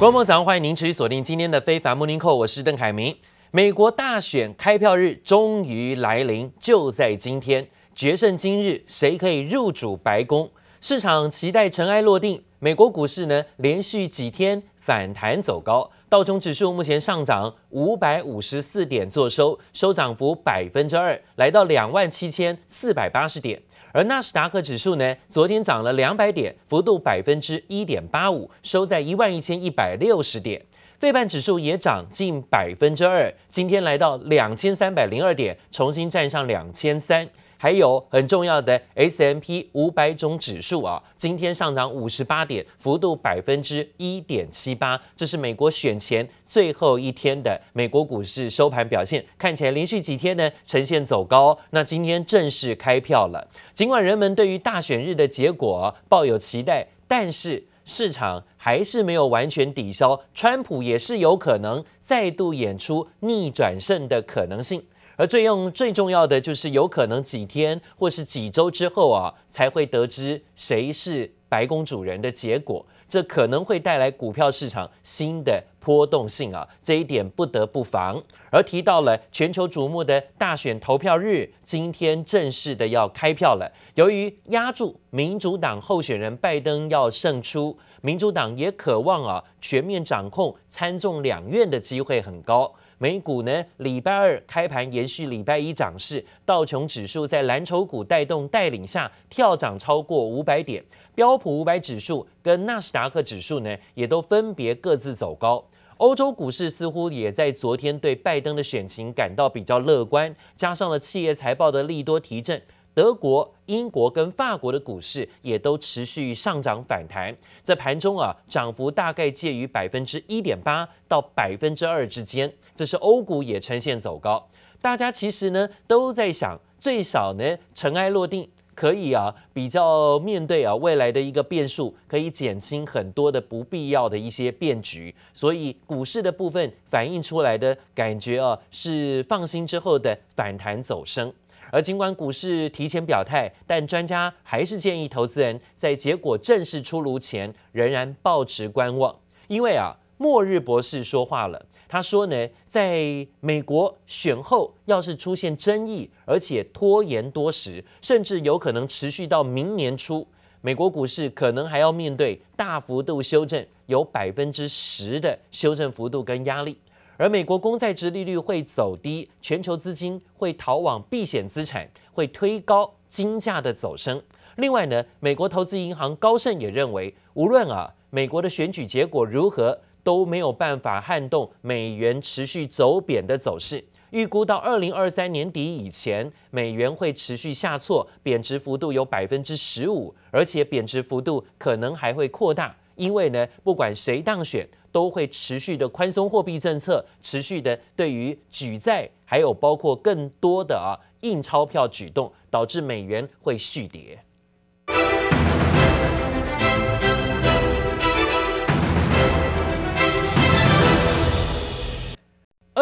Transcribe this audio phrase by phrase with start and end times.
[0.00, 3.14] 观众早上欢迎您持续锁定今天的非凡 Morning Call，我是邓凯明。
[3.50, 10.50] 美国大选开票日终于来临，就在今天，决胜今日，谁可以入主白宫？
[10.80, 12.42] 市场期待尘埃落定。
[12.60, 23.60] 美国股市呢，连续几天反弹走高，道琼指数目前上涨五百五十四点，做收，收涨幅百分之二，来到两万七千四百八十点。
[23.92, 30.62] 而纳斯达克指数呢，昨天涨了两百点，幅度百分之一点八五，收在一万一千一百六十点。
[30.98, 37.26] 费半指数也涨近百分之二，今天来到两千三百零二点，重新站上两千三。
[37.62, 44.98] 还有很重要的 S M P 五百种指数啊，今天上涨五十八点，幅度百分之一点七八。
[45.14, 51.58] 这是美国选前最后一天的美国股市收盘表现，看起来连续几天呢呈现走高。
[51.68, 64.82] 那今天正式开票了，尽管人们对于大选日的结果抱有期待，但是市场还是没有完全抵消，川普也是有可能再度演出逆转胜的可能性。
[65.20, 78.22] 而最用最重要的就是有可能几天或是几周之后啊，才会得知谁是白宫主人的结果，这可能会带来股票市场新的波动性啊，这一点不得不防。
[78.48, 83.70] 而提到了全球瞩目的大选投票日，今天正式的要开票了。
[83.96, 92.72] 由于压住民主党候选人拜登要胜出，民主党也渴望啊全面掌控参众两院的机会很高。
[93.02, 100.84] 美股呢，礼拜二开盘延续礼拜一涨势，道琼指数在蓝筹股带动带领下跳涨超过五百点，
[101.14, 105.64] 标普五百指数跟纳斯达克指数呢也都分别各自走高。
[105.96, 112.60] 欧洲股市似乎也在昨天对拜登的选情感到比较乐观，加上了企业财报的利多提振。
[112.92, 122.52] 德国、英国跟法国的股市也都持续上涨反弹，在盘中啊，涨幅大概介于百分之一点八到百分之二之间。
[122.74, 124.48] 这是欧股也呈现走高，
[124.82, 135.14] 大家其实呢都在想，最少呢尘埃落定，可以啊比较面对啊未来的一个变数，可以减轻很多的不必要的一些变局。
[135.32, 141.32] 所以股市的部分反映出来的感觉啊是放心之后的反弹走升。
[141.70, 149.16] 而尽管股市提前表态，但专家还是建议投资人在结果正式出炉前仍然保持观望，
[149.48, 160.26] 因为啊，末日博士说话了，他说呢，在美国选后要是出现争议，而且拖延多时，甚至有可能持续到明年初，
[160.60, 166.76] 美国股市可能还要面对大幅度修正，有百分之十的修正幅度跟压力。
[167.20, 174.22] 而美国公债殖利率会走低，全球资金会逃往避险资产，会推高金价的走升。
[174.56, 183.84] 另外呢，美国投资银行高盛也认为，无论啊美国的选举结果如何，都没有办法撼动美元持续走贬的走势。
[184.12, 192.74] 预估到二零二三年底以前，美元会持续下挫，贬值幅度有百分之十五，而且贬值幅度可能还会扩大。
[192.96, 204.22] 因为呢，不管谁当选，都会持续的宽松货币政策，持续的对于举债，还有包括更多的啊印钞票举动，导致美元会续跌。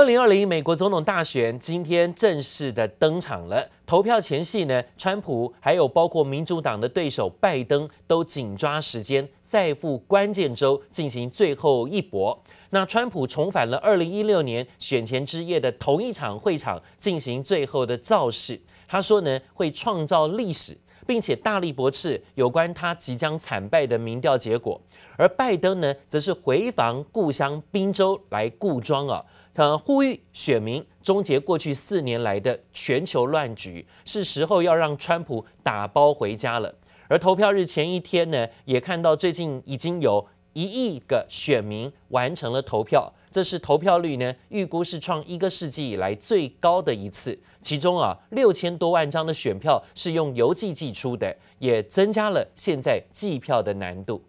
[0.08, 3.69] 零二零美国总统大选今天正式的登场了。
[3.84, 12.42] 投票前夕呢，川普还有包括民主党的对手拜登都紧抓时间，在赴关键州进行最后一搏。
[12.70, 18.58] 那川普重返了二零一六年选前之夜的同一场会场进行最后的造势。
[18.86, 20.75] 他说呢，会创造历史，
[21.06, 24.80] 并且大力驳斥有关他即将惨败的民调结果。
[25.19, 29.22] 而拜登呢，则是回防故乡宾州来固庄啊。
[29.58, 36.72] 呃，呼吁选民终结过去四年来的全球乱局，是时候要让川普打包回家了。
[37.08, 47.37] 而投票日前一天呢，也看到最近已经有一亿个选民完成了投票，这是投票率呢，预估是创一个世纪以来最高的一次。
[47.60, 54.22] 其中啊，六千多万张的选票是用邮寄寄出的，也增加了现在计票的难度。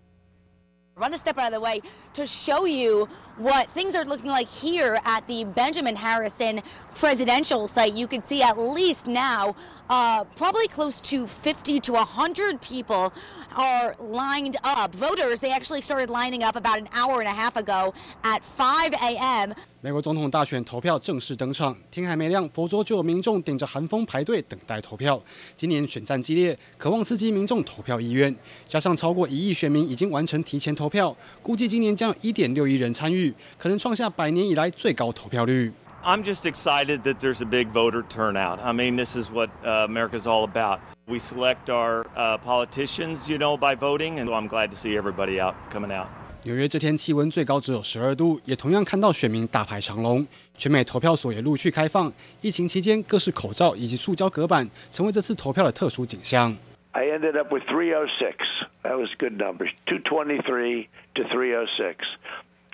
[0.96, 1.82] Run a step out of the way
[2.15, 6.63] to show you what things are looking like here at the Benjamin Harrison
[6.95, 7.95] presidential site.
[7.97, 9.57] You can see at least now,
[9.89, 13.13] uh, probably close to 50 to 100 people
[13.57, 14.95] are lined up.
[14.95, 17.93] Voters, they actually started lining up about an hour and a half ago
[18.23, 19.55] at 5 a.m.
[19.81, 25.21] 美国总统大选投票正式登场，天还没亮，佛州就有民众顶着寒风排队等待投票。
[25.59, 28.35] 今年选战激烈，渴望刺激民众投票意愿，
[28.67, 35.70] 加上超过一亿选民已经完成提前投票，估计今年 将有一点六亿人参与，可能创下百年以来最高投票率。
[36.02, 38.60] I'm just excited that there's a big voter turnout.
[38.62, 40.80] I mean, this is what uh, America's all about.
[41.08, 45.42] We select our uh, politicians, you know, by voting, and I'm glad to see everybody
[45.42, 46.08] out coming out.
[46.44, 50.26] 纽约这天气温最高只有十二度，也同样看到选民大排长龙。
[50.58, 52.10] 全美投票所也陆续开放。
[52.40, 56.56] 疫情期间，各式口罩以及塑胶隔板成为这次投票的特殊景象。
[56.94, 58.38] I ended up with 306.
[58.84, 59.70] That was good numbers.
[59.86, 62.06] 223 to 306,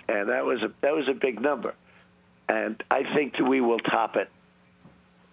[0.08, 1.74] and that was a that was a big number.
[2.48, 4.28] And I think we will top it.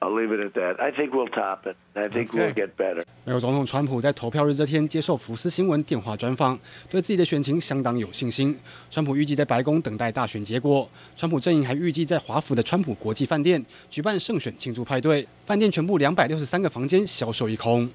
[0.02, 0.82] I'll leave it at that.
[0.82, 1.78] I think we'll top it.
[1.96, 3.04] I think we'll get better.
[3.24, 6.60] 美国总统川普在投票日这天接受福斯新闻电话专访，
[6.90, 8.60] 对自己的选情相当有信心。
[8.90, 10.90] 川普预计在白宫等待大选结果。
[11.16, 17.90] 川普阵营还预计在华府的川普国际饭店举办胜选庆祝派对，饭店全部两百六十三个房间销售一空。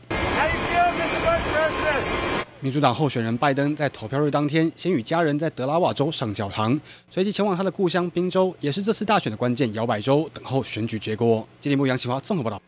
[2.61, 6.79] 民主党候选人拜登在投票日当天，先与家人在德拉瓦州上教堂，
[7.09, 11.47] 随即前往他的故乡宾州，也是这次大选的关键摇摆州，等候选举结果。
[11.61, 12.61] 记者杨启华综合报道。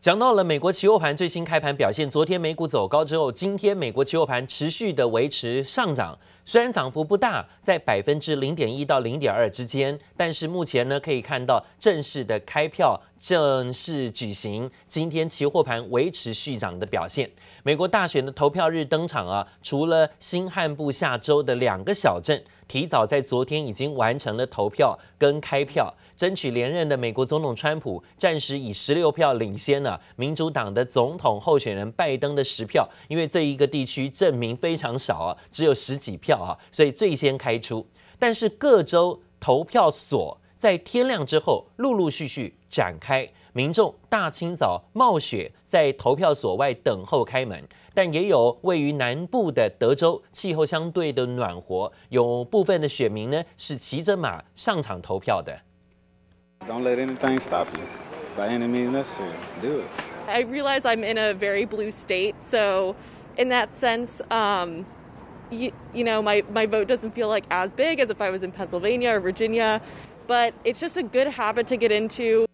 [0.00, 6.16] 讲到了美国期货盘最新开盘表现，昨天美股走高之后，今天美国期货盘持续的维持上涨。
[6.44, 14.70] 虽然涨幅不大，在百分之零点一到零点二之间，但是目前呢，可以看到正式的开票正式举行。
[14.86, 17.28] 今天期货盘维持续涨的表现。
[17.64, 25.92] 美国大选的投票日登场啊，除了新罕布下州的两个小镇提早在昨天已经完成了投票跟开票。
[26.18, 37.86] 争取连任的美国总统川普暂时以十六票领先了民主党的总统候选人拜登的十票，因为这一个地区证明非常少啊，只有十几票啊，所以最先开出。
[38.18, 47.62] 但是各州投票所在天亮之后陆陆续续展开，民众大清早冒雪在投票所外等候开门，
[47.94, 55.60] 但也有位于南部的德州气候相对的暖和，有部分的选民呢是骑着马上场投票的。
[56.67, 57.83] Don't let anything stop you.
[58.35, 59.85] By any means necessary, do it.
[60.27, 62.95] I realize I'm in a very blue state, so
[63.37, 64.85] in that sense, um,
[65.51, 68.41] you, you know, my, my vote doesn't feel like as big as if I was
[68.41, 69.81] in Pennsylvania or Virginia,
[70.25, 72.47] but it's just a good habit to get into.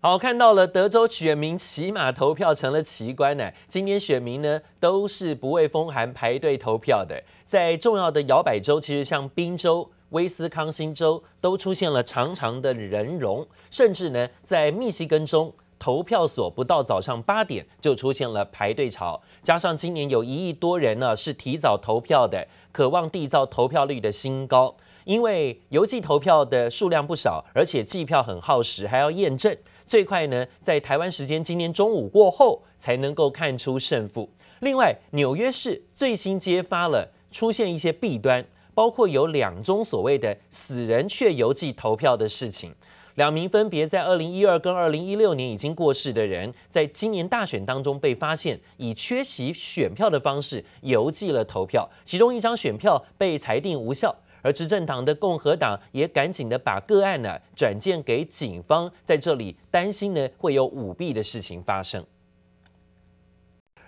[0.00, 3.50] 好，看到了德州选民骑马投票成了奇观呢。
[3.66, 9.90] 今天选民呢都是不畏风寒排队投票的，在重要的摇摆州，其实像宾州。
[10.13, 19.21] 威斯康星州都出现了长长的人龙，甚至呢，在密西根州投票所不到早上八点就出现了排队潮。
[19.41, 24.75] 加上今年有一亿多人呢是提早投票的，渴望缔造投票率的新高。
[25.05, 29.57] 因为邮寄投票的数量不少，而且计票很耗时，还要验证。
[29.85, 34.29] 最快呢，在台湾时间今天中午过后才能够看出胜负。
[34.61, 38.45] 另外，纽约市最新揭发了出现一些弊端。
[38.73, 42.73] 包括有两宗所谓的死人却邮寄投票的事情，
[43.15, 62.03] 两名分别在二零一二跟二零一六年已经过世的人，在今年大选当中被发现以缺席选票的方式邮寄了投票，其中一张选票被裁定无效，而执政党的共和党也赶紧的把个案呢转件给警方，在这里担心呢会有舞弊的事情发生，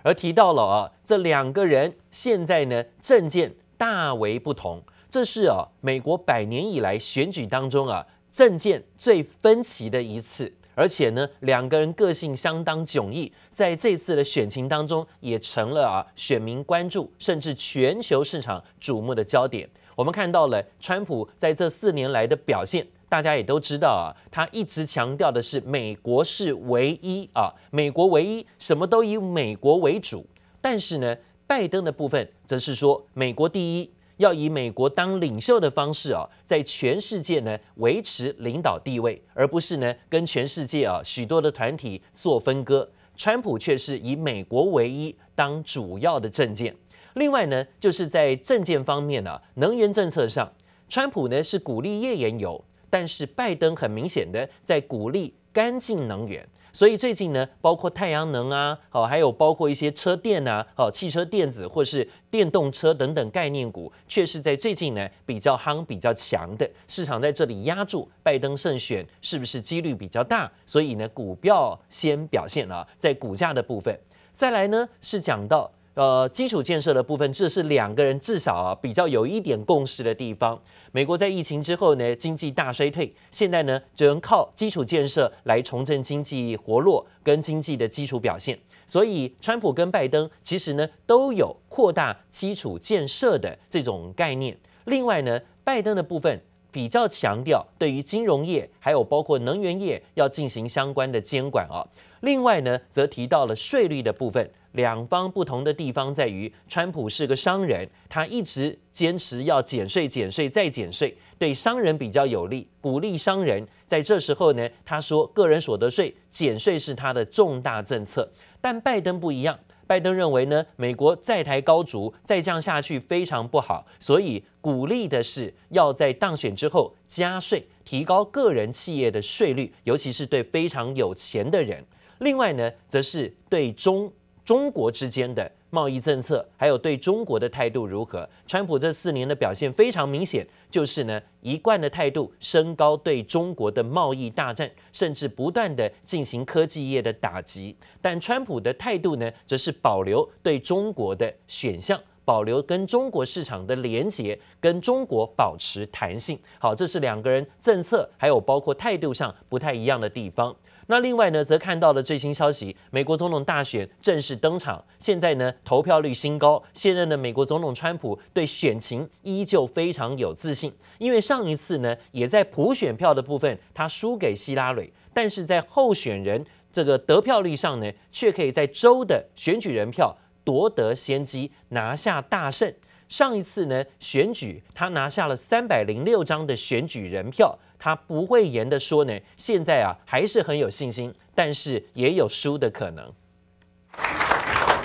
[0.03, 3.55] 而提到了啊，这两个人现在呢证件。
[3.77, 19.69] 大为不同，这是啊美国百年以来选举当中啊政见最分歧的一次，而且呢两个人个性相当迥异，在这次的选情当中也成了啊选民关注甚至全球市场瞩目的焦点。
[19.95, 30.25] 我们看到了川普在这四年来的表现，大家也都知道啊，他一直强调的是美国是唯一啊，美国唯一，什么都以美国为主，
[30.61, 31.15] 但是呢。
[31.47, 42.89] 拜登的部分则是说，美国第一，要以美国当领袖的方式啊，在全世界呢维持领导地位，而不是呢跟全世界啊许多的团体做分割。
[43.15, 46.75] 川普却是以美国唯一当主要的政见。
[47.13, 50.51] 另外呢，就是在政见方面呢，能源政策上，
[50.89, 56.45] 川普呢是鼓励页岩油，但是拜登很明显的在鼓励干净能源。
[56.75, 70.51] 所以最近呢，包括太阳能啊，哦，还有包括一些车电啊，哦，汽车电子或是电动车等等概念股，却是在最近呢比较夯、比较强的市场在这里压住拜登胜选是不是几率比较大？
[70.65, 73.97] 所以呢，股票先表现了，在股价的部分，
[74.33, 75.71] 再来呢是讲到。
[75.95, 80.61] 呃，基础建设的部分，这是两个人至少啊比较有一点共识的地方。
[80.91, 88.59] 美国在疫情之后呢，经济大衰退，现在呢只能靠基础建设来重振经济活络跟经济的基础表现。
[88.85, 94.57] 所以，川普跟拜登其实呢都有扩大基础建设的这种概念。
[94.83, 96.41] 另外呢，拜登的部分
[96.73, 101.87] 比较强调对于金融业还有包括能源业要进行相关的监管啊。
[102.19, 104.51] 另外呢，则提到了税率的部分。
[104.75, 113.65] 两方不同的地方在于，川普是个商人，他一直坚持要减税、减税再减税，对商人比较有利，鼓励商人。
[113.85, 118.29] 在这时候呢，他说个人所得税减税是他的重大政策。
[118.59, 131.85] 但拜登不一样，拜登认为呢，美国债台高筑，再降下去非常不好，所以鼓励的是要在当选之后加税，提高个人企业的税率，尤其是对非常有钱的人。
[132.19, 134.11] 另外呢，则是对中。
[134.45, 138.29] 中国之间的贸易政策，还有对中国的态度如何？
[138.45, 147.75] 川普这四年的表现非常明显，就是呢一贯的态度升高对中国的贸易大战，甚至不断的进行科技业的打击。
[147.99, 156.39] 但川普的态度呢，则是保留对中国的选项，保留跟中国市场的连结，跟中国保持弹性。
[156.59, 160.55] 好，这是两个人政策还有包括态度上不太一样的地方。
[160.87, 164.85] 那另外呢，则看到了最新消息，美国总统大选正式登场。
[164.99, 170.71] 现在呢，投票率新高，现任的美国总统川普对选情依旧非常有自信。
[170.99, 182.71] 因为上一次呢，也在普选票的部分他输给希拉蕊，但是在候选人这个得票率上呢，却可以在州的选举人票夺得先机，拿下大胜。
[183.07, 187.57] 上一次呢，选举他拿下了三百零六张的选举人票。
[187.78, 193.12] 他不讳言的说呢，现在啊还是很有信心，但是也有输的可能。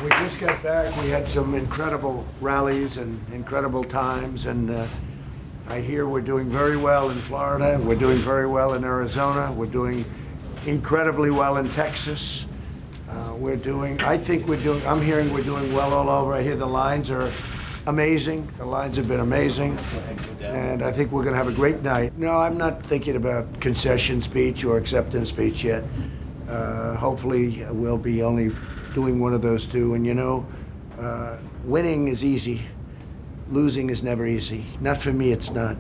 [0.04, 0.92] We just got back.
[1.02, 4.86] We had some incredible rallies and incredible times, and uh,
[5.68, 7.80] I hear we're doing very well in Florida.
[7.80, 9.52] We're doing very well in Arizona.
[9.52, 10.06] We're doing
[10.68, 12.46] incredibly well in Texas.
[13.10, 14.00] Uh, we're doing.
[14.02, 14.82] I think we're doing.
[14.86, 16.34] I'm hearing we're doing well all over.
[16.34, 17.32] I hear the lines are
[17.87, 18.49] amazing.
[18.59, 19.79] The lines have been amazing.
[20.41, 22.17] And I think we're going to have a great night.
[22.19, 25.85] No, I'm not thinking about concession speech or acceptance speech yet.
[26.49, 28.51] Uh, hopefully, we'll be only
[28.95, 29.95] doing one of those two.
[29.95, 30.47] And you know,
[30.99, 32.63] uh, winning is easy,
[33.51, 34.65] losing is never easy.
[34.81, 35.77] Not for me, it's not.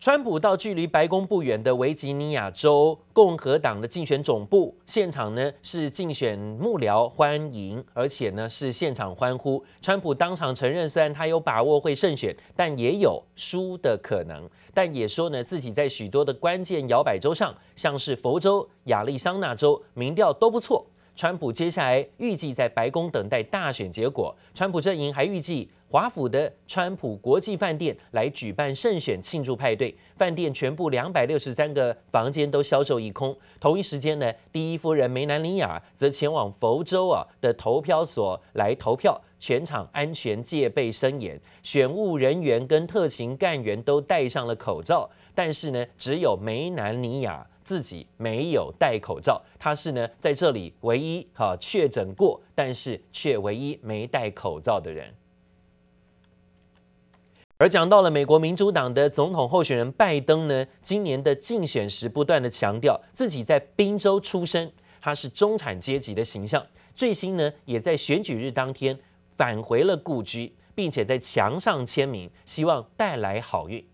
[0.00, 9.60] 川普到距离白宫不远的维吉尼亚州共和党的竞选总部现场呢，是竞选幕僚欢迎，而且呢是现场欢呼。
[9.82, 14.48] 川普当场承认，虽然他有把握会胜选，但也有输的可能。
[14.72, 20.86] 但也说呢，自己在许多的关键摇摆州上，像是佛州、亚利桑那州，民调都不错。
[21.16, 24.32] 川普接下来预计在白宫等待大选结果。
[24.54, 25.68] 川普阵营还预计。
[25.90, 33.34] 华府的川普国际饭店来举办胜选庆祝派对，饭店全部两百六十三个房间都销售一空。
[33.58, 55.14] 同一时间呢，第一夫人梅南妮亚则前往佛州啊的投票所来投票，全场安全戒备森严，选务人员跟特勤干员都戴上了口罩，但是呢，只有梅南妮亚自己没有戴口罩，她是呢在这里唯一哈确诊过，但是却唯一没戴口罩的人。
[57.60, 66.64] 而讲到了美国民主党的总统候选人拜登呢，今年的竞选时不断的强调自己在宾州出生，他是中产阶级的形象。
[66.94, 68.96] 最新呢，也在选举日当天
[69.36, 73.84] 返回了故居，并且在墙上签名，希望带来好运。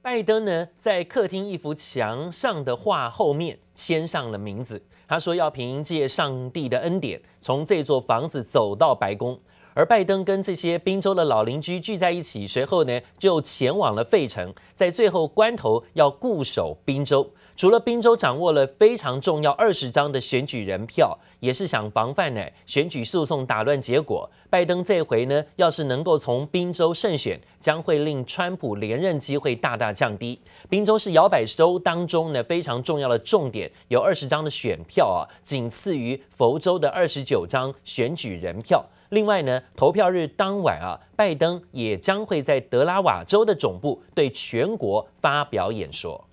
[0.00, 4.82] 拜登呢，在客厅一幅墙上的画后面签上了名字。
[5.06, 9.38] 他说要凭借上帝的恩典，从这座房子走到白宫。
[9.78, 17.30] 而拜登跟这些宾州的老邻居聚在一起，随后呢就前往了费城，在最后关头要固守宾州。
[17.54, 24.28] 除了宾州掌握了非常重要二十张的选举人票，也是想防范呢选举诉讼打乱结果。
[24.50, 30.40] 拜登这回呢，要是能够从宾州胜选，将会令川普连任机会大大降低。
[30.68, 38.84] 宾州是摇摆州当中呢非常重要的重点，有二十张的选票啊，仅次于佛州的二十九张选举人票。
[39.10, 46.26] 另外呢，投票日当晚啊，拜登也将会在德拉瓦州的总部对全国发表演说。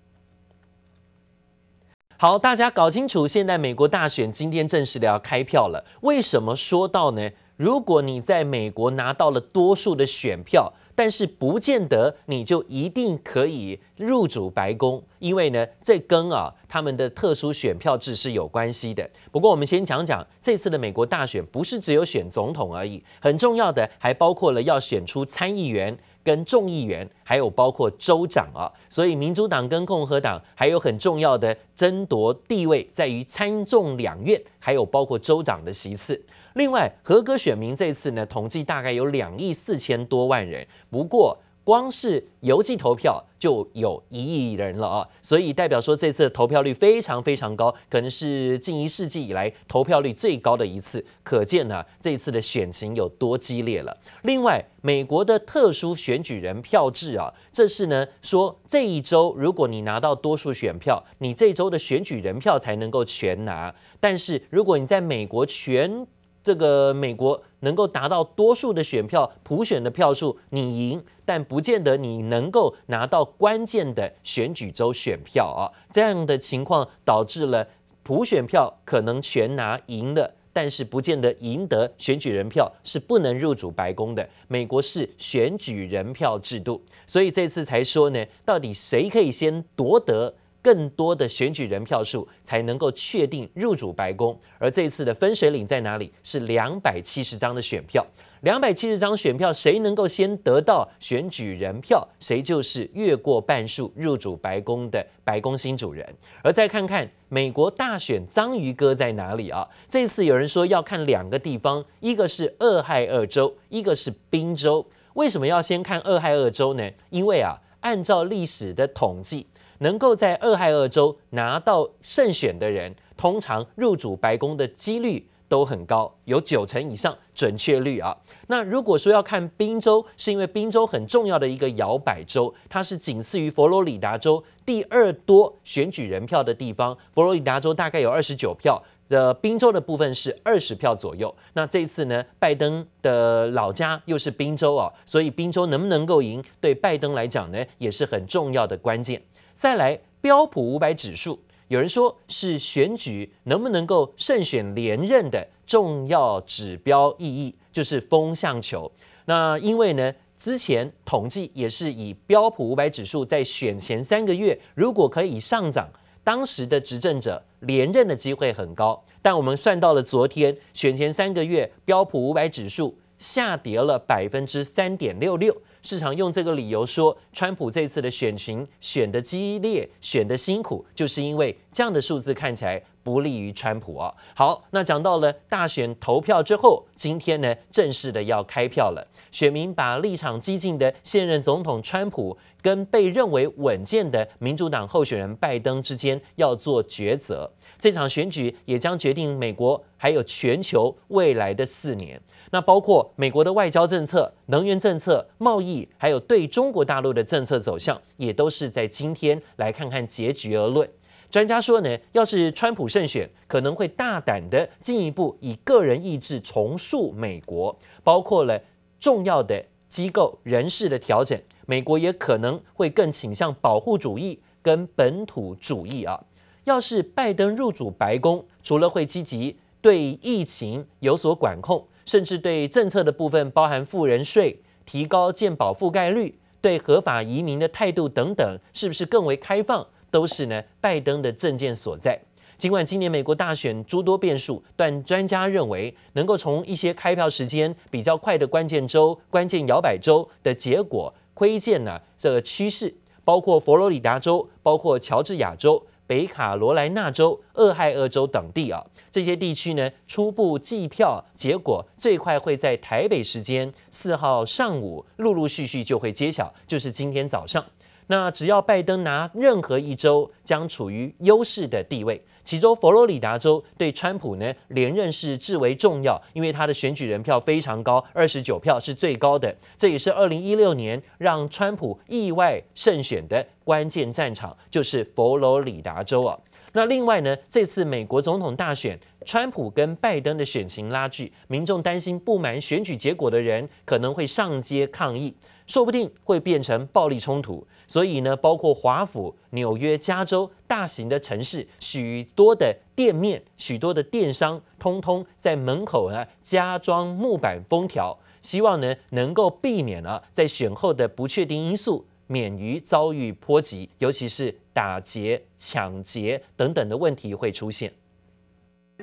[2.17, 5.85] 好，大家搞清楚，现在美国大选今天正式的要开票了。
[6.01, 7.29] 为什么说到呢？
[7.57, 19.07] 如果你在美国拿到了多数的选票，但是不见得你就一定可以入主白宫，因为呢，这跟啊他们的特殊选票制是有关系的。
[19.31, 25.97] 不过我们先讲讲这次的美国大选，不是只有选总统而已，很重要的还包括了要选出参议员。
[26.25, 36.19] 跟众议员，还有包括州长啊，所以民主党跟共和党还有很重要的争夺地位，在于参众两院，还有包括州长的席次。
[36.55, 40.65] 另外，合格选民这次呢，统计大概有两亿四千多万人。
[40.89, 53.97] 不过，光是邮寄投票就有一亿人了啊，所以代表说这次的投票率非常非常高，可能是近一世纪以来投票率最高的一次，可见呢这次的选情有多激烈了。
[54.21, 66.07] 另外，美国的特殊选举人票制啊，这是呢说这一周如果你拿到多数选票，你这周的选举人票才能够全拿，但是如果你在美国全
[66.45, 75.73] 这个美国能够达到多数的选票，普选的票数，你赢，但不见得你能够拿到关键的选举州选票啊。
[75.91, 77.67] 这样的情况导致了
[78.03, 84.29] 普选票可能全拿赢了，但是不见得赢得选举人票，是不能入主白宫的。
[84.47, 90.35] 美国是选举人票制度，所以这次才说呢，到底谁可以先夺得？
[90.65, 96.11] 更多的选举人票数才能够确定入主白宫，而这一次的分水岭在哪里？
[96.23, 98.03] 是两百七十张的选票，
[98.41, 106.03] 两百七十张选票，谁能够先得到选举人票，谁就是越过半数入主白宫的白宫新主人。
[106.41, 109.69] 而再看看美国大选章鱼哥在哪里啊？
[109.87, 114.83] 这次有人说要看两个地方，一个是俄亥俄州，一个是宾州。
[115.13, 116.89] 为什么要先看俄亥俄州呢？
[117.11, 119.45] 因为啊，按照历史的统计。
[119.79, 128.17] 能够在俄亥俄州拿到胜选的人，通常入主白宫的几率都很高，有九成以上准确率啊。
[128.47, 136.97] 那如果说要看宾州，是因为宾州很重要的一个摇摆州，它是仅次于佛罗里达州第二多选举人票的地方。
[137.11, 141.33] 佛罗里达州大概有二十九票，的宾州的部分是二十票左右。
[141.53, 149.21] 那这一次呢，拜登的老家又是宾州啊，所以宾州能不能够赢，对拜登来讲呢，也是很重要的关键。
[149.55, 151.39] 再来标普五百指数，
[151.69, 158.91] 有人说是选举能不能够胜选连任的重要指标意义，就是风向球。
[159.25, 165.89] 那因为呢，之前统计也是以标普五百指数在选前三个月，如果可以上涨，
[166.23, 169.01] 当时的执政者连任的机会很高。
[169.21, 175.55] 但我们算到了昨天，选前三个月标普五百指数下跌了百分之三点六六。
[175.85, 184.11] 市场用这个理由说，川普这次的选情选得激烈，选得辛苦，就是因为这样的数字看起来不利于川普啊。
[184.35, 189.07] 好，那讲到了大选投票之后，今天呢正式的要开票了。
[189.31, 197.51] 选民把立场激进的现任总统川普跟被认为稳健的民主党候选人拜登之间要做抉择。
[197.77, 202.19] 这场选举也将决定美国还有全球未来的四年。
[202.55, 210.89] 那包括美国的外交政策、能源政策、贸易，还有对中国大陆的政策走向，也都是在今天来看看结局而论。
[211.29, 218.57] 专家说呢，要是川普胜选，可能会大胆的进一步以个人意志重塑美国，包括了
[219.01, 221.37] 重要的机构人事的调整。
[221.65, 226.23] 美国也可能会更倾向保护主义跟本土主义啊。
[226.63, 231.85] 要是拜登入主白宫，除了会积极对疫情有所管控。
[232.05, 242.21] 甚至对政策的部分，包含富人税、提高健保覆盖率、对合法移民的态度等等，是不是更为开放，都是呢拜登的政见所在。
[242.57, 255.85] 尽管今年美国大选诸多变数，但专家认为，能够从一些开票时间比较快的关键州、关键摇摆州的结果窥见呢这个趋势，包括佛罗里达州、包括乔治亚州。
[256.07, 267.65] 北卡罗来纳州、俄亥俄州等地啊，这些地区呢，初步计票结果最快会在台北时间四号上午陆陆续续就会揭晓，就是今天早上。
[268.07, 272.23] 那只要拜登拿任何一州，将处于优势的地位。
[272.43, 279.55] 其中佛罗里达州对川普呢连任是至为重要，因为他的选举人票非常高，二十九票是最高的。
[279.75, 286.37] 这也是二零一六年让川普意外胜选的关键战场，就是佛罗里达州啊。
[286.73, 295.33] 那另外呢，这次美国总统大选，川普跟拜登的选情拉锯，民众担心不满选举结果的人可能会上街抗议，
[295.65, 297.65] 说不定会变成暴力冲突。
[297.87, 317.93] 所以呢，包括华府、纽约、加州大型的城市，许多的店面、许多的电商，通通在门口呢加装木板封条，希望呢能够避免了在选后的不确定因素，免于遭遇波及，尤其是打劫、抢劫等等的问题会出现。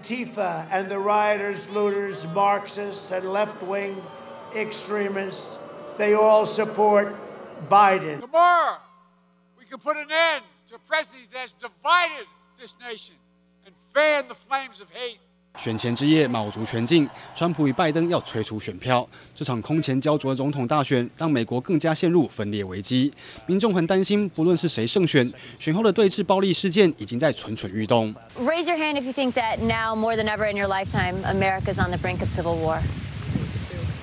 [0.03, 3.97] Tifa and the rioters, looters, Marxists and left-wing
[4.55, 5.59] extremists,
[5.99, 7.13] they all support
[7.69, 8.21] Biden.
[8.21, 8.79] Tomorrow,
[9.59, 12.27] we can put an end to a president that has divided
[12.61, 13.15] this nation
[13.67, 15.19] and fan the flames of hate.
[15.59, 19.07] 选前之夜，卯足全劲，川普与拜登要催出选票。
[19.35, 23.13] 这场空前焦灼的总统大选，让美国更加陷入分裂危机。
[23.45, 28.15] 民众很担心，不论是谁胜选，选后的对峙暴力事件已经在蠢蠢欲动。
[28.39, 31.91] Raise your hand if you think that now more than ever in your lifetime, America's on
[31.91, 32.81] the brink of civil war.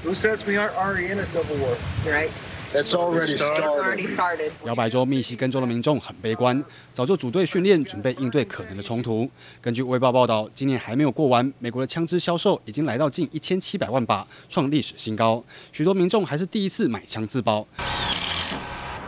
[0.03, 1.75] Who says we aren't already in a civil war?
[2.05, 2.29] Right.
[2.71, 4.51] That's already started.
[4.63, 9.27] 摇摆州密西根州的民众很悲观，早就组队训练，准备应对可能的冲突。
[9.59, 15.43] 根据《卫报》报道，今年还没有过完，美国的枪支销售已经来到近一千七百万把，创历史新高。
[15.71, 17.65] 许多民众还是第一次买枪自保。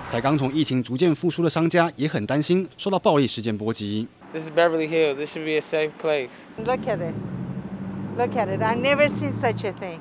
[0.09, 4.07] 才刚从疫情逐渐复苏的商家也很担心受到暴力事件波及。
[4.33, 5.15] This is Beverly Hills.
[5.15, 6.29] This should be a safe place.
[6.57, 7.13] Look at it.
[8.17, 8.61] Look at it.
[8.61, 9.99] I've never seen such a thing.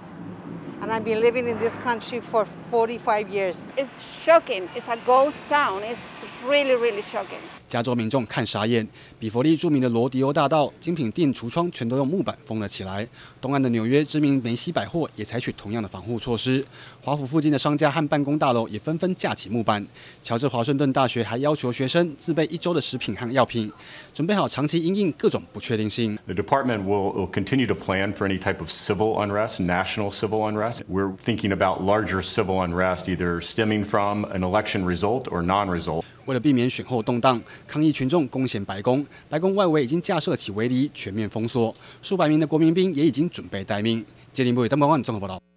[0.80, 3.68] And I've been living in this country for 45 years.
[3.76, 4.68] It's shocking.
[4.74, 5.82] It's a ghost town.
[5.84, 6.06] It's
[6.44, 7.59] really, really shocking.
[7.70, 8.84] 加州民众看傻眼，
[9.16, 13.06] 比佛利著名的罗迪欧大道精品店橱窗全都用木板封了起来。
[13.40, 16.66] 东岸的纽约知名梅西百货也采取同样的防护措施。
[17.00, 19.86] 华府附近的商家和办公大楼也纷纷架起木板。
[20.20, 23.72] 乔治华盛顿大学还要求学生自备一周的食品和药品，
[24.12, 26.18] 准备好长期因应各种不确定性。
[26.26, 30.80] The department will, will continue to plan for any type of civil unrest, national civil unrest.
[30.88, 36.04] We're thinking about larger civil unrest, either stemming from an election result or non-result.
[36.26, 44.04] 为了避免选后动荡，抗议群众攻陷白宫，白宫外围已经架设起围篱，全面封锁，数百名的国民兵也已经准备待命。
[44.32, 45.49] 杰林部与邓宝万综合报道。